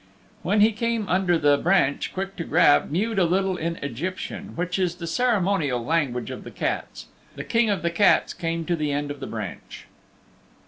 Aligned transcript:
When 0.41 0.61
he 0.61 0.71
came 0.71 1.07
under 1.07 1.37
the 1.37 1.57
branch 1.59 2.11
Quick 2.11 2.35
to 2.37 2.43
Grab 2.43 2.89
mewed 2.89 3.19
a 3.19 3.23
little 3.23 3.55
in 3.55 3.75
Egyptian, 3.83 4.55
which 4.55 4.79
is 4.79 4.95
the 4.95 5.05
ceremonial 5.05 5.85
language 5.85 6.31
of 6.31 6.43
the 6.43 6.49
Cats. 6.49 7.05
The 7.35 7.43
King 7.43 7.69
of 7.69 7.83
the 7.83 7.91
Cats 7.91 8.33
came 8.33 8.65
to 8.65 8.75
the 8.75 8.91
end 8.91 9.11
of 9.11 9.19
the 9.19 9.27
branch. 9.27 9.85